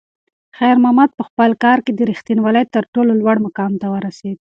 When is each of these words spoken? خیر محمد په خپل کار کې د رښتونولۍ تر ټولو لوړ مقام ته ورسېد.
خیر 0.57 0.75
محمد 0.83 1.09
په 1.17 1.23
خپل 1.29 1.49
کار 1.63 1.77
کې 1.85 1.91
د 1.93 1.99
رښتونولۍ 2.11 2.65
تر 2.75 2.83
ټولو 2.93 3.11
لوړ 3.21 3.37
مقام 3.45 3.71
ته 3.81 3.87
ورسېد. 3.93 4.37